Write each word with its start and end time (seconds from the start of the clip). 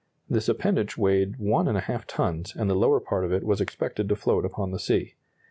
This 0.27 0.49
appendage 0.49 0.97
weighed 0.97 1.33
1½ 1.37 2.05
tons, 2.07 2.55
and 2.55 2.67
the 2.67 2.73
lower 2.75 2.99
part 2.99 3.23
of 3.23 3.31
it 3.31 3.43
was 3.43 3.61
expected 3.61 4.09
to 4.09 4.15
float 4.15 4.45
upon 4.45 4.71
the 4.71 4.79
sea. 4.79 5.13